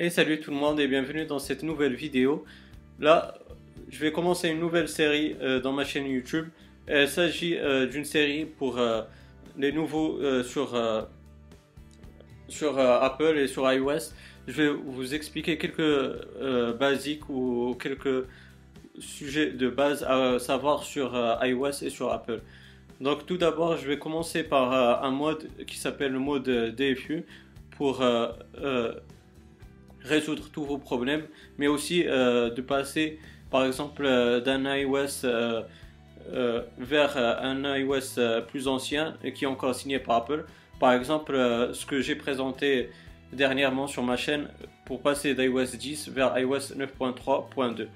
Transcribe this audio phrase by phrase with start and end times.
[0.00, 2.44] Et salut tout le monde et bienvenue dans cette nouvelle vidéo.
[2.98, 3.34] Là,
[3.90, 6.46] je vais commencer une nouvelle série euh, dans ma chaîne YouTube.
[6.88, 9.02] Il s'agit euh, d'une série pour euh,
[9.58, 10.74] les nouveaux sur,
[12.48, 14.14] sur Apple et sur iOS.
[14.48, 18.26] Je vais vous expliquer quelques basiques ou quelques
[18.98, 22.40] sujets de base à savoir sur iOS et sur Apple.
[23.00, 27.24] Donc tout d'abord, je vais commencer par un mode qui s'appelle le mode DFU
[27.76, 28.02] pour
[30.04, 31.26] résoudre tous vos problèmes,
[31.58, 33.18] mais aussi euh, de passer
[33.50, 35.62] par exemple euh, d'un iOS euh,
[36.78, 40.44] vers un iOS plus ancien qui est encore signé par Apple.
[40.78, 41.34] Par exemple,
[41.72, 42.90] ce que j'ai présenté
[43.32, 44.48] dernièrement sur ma chaîne
[44.84, 47.88] pour passer d'iOS 10 vers iOS 9.3.2.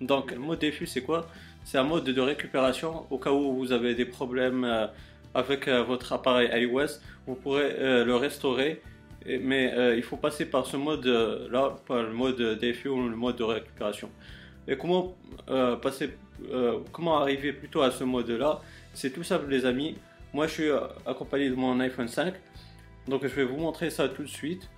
[0.00, 1.28] Donc, le mode DFU, c'est quoi?
[1.64, 4.88] C'est un mode de récupération au cas où vous avez des problèmes
[5.34, 6.98] avec votre appareil iOS.
[7.28, 8.82] Vous pourrez le restaurer
[9.26, 13.16] mais euh, il faut passer par ce mode euh, par le mode DFU ou le
[13.16, 14.10] mode de récupération.
[14.66, 15.16] Et comment
[15.48, 16.10] euh, passer,
[16.92, 18.60] comment arriver plutôt à ce mode là
[18.94, 19.96] C'est tout simple les amis.
[20.32, 20.70] Moi je suis
[21.06, 22.34] accompagné de mon iPhone 5,
[23.06, 24.68] donc je vais vous montrer ça tout de suite.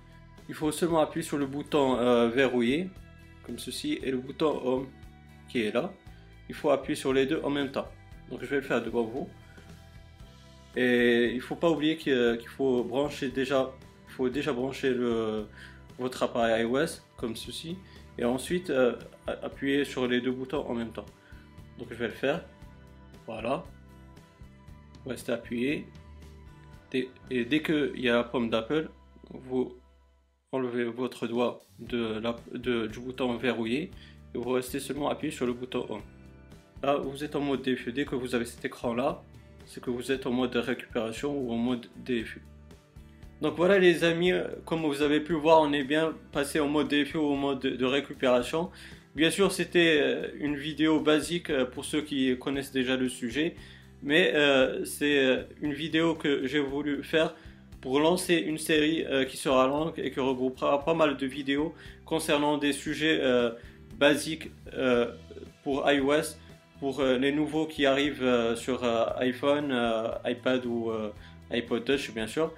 [0.49, 2.89] Il faut seulement appuyer sur le bouton verrouillé,
[3.45, 4.87] comme ceci, et le bouton Home
[5.49, 5.91] qui est là.
[6.47, 7.87] Il faut appuyer sur les deux en même temps.
[8.29, 9.29] Donc je vais le faire devant vous.
[10.75, 13.71] Et il ne faut pas oublier qu'il faut brancher déjà
[14.11, 14.93] faut déjà brancher
[15.99, 17.77] votre appareil iOS comme ceci
[18.17, 18.95] et ensuite euh,
[19.27, 21.05] appuyer sur les deux boutons en même temps.
[21.77, 22.43] Donc je vais le faire.
[23.25, 23.63] Voilà.
[25.05, 25.87] Restez appuyé.
[26.93, 28.89] Et dès qu'il y a la pomme d'Apple,
[29.29, 29.77] vous
[30.51, 33.91] enlevez votre doigt du bouton verrouillé
[34.35, 36.01] et vous restez seulement appuyé sur le bouton Home.
[36.83, 37.93] Là, vous êtes en mode DFU.
[37.93, 39.23] Dès que vous avez cet écran là,
[39.65, 42.41] c'est que vous êtes en mode récupération ou en mode DFU.
[43.41, 44.33] Donc voilà les amis,
[44.65, 47.61] comme vous avez pu voir, on est bien passé en mode défi ou au mode
[47.61, 48.69] de récupération.
[49.15, 53.55] Bien sûr, c'était euh, une vidéo basique euh, pour ceux qui connaissent déjà le sujet,
[54.03, 57.35] mais euh, c'est une vidéo que j'ai voulu faire
[57.81, 61.73] pour lancer une série qui sera longue et qui regroupera pas mal de vidéos
[62.05, 63.19] concernant des sujets
[63.97, 64.51] basiques
[65.63, 66.37] pour iOS,
[66.79, 68.83] pour les nouveaux qui arrivent sur
[69.19, 69.75] iPhone,
[70.23, 70.91] iPad ou
[71.49, 72.53] iPod Touch bien sûr.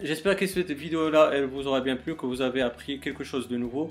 [0.00, 3.48] J'espère que cette vidéo-là, elle vous aura bien plu, que vous avez appris quelque chose
[3.48, 3.90] de nouveau.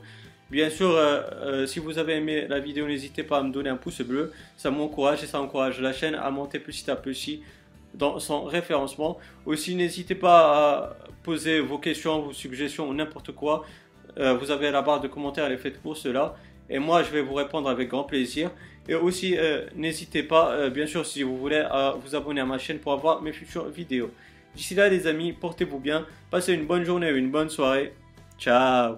[0.49, 3.69] Bien sûr, euh, euh, si vous avez aimé la vidéo, n'hésitez pas à me donner
[3.69, 4.31] un pouce bleu.
[4.55, 7.41] Ça m'encourage et ça encourage la chaîne à monter petit à petit
[7.93, 9.17] dans son référencement.
[9.45, 13.65] Aussi, n'hésitez pas à poser vos questions, vos suggestions n'importe quoi.
[14.17, 16.37] Euh, vous avez la barre de commentaires, elle est faite pour cela.
[16.69, 18.51] Et moi, je vais vous répondre avec grand plaisir.
[18.87, 19.35] Et aussi,
[19.75, 23.21] n'hésitez pas, bien sûr, si vous voulez, à vous abonner à ma chaîne pour avoir
[23.21, 24.11] mes futures vidéos.
[24.57, 26.07] D'ici là, les amis, portez-vous bien.
[26.31, 27.93] Passez une bonne journée ou une bonne soirée.
[28.39, 28.97] Ciao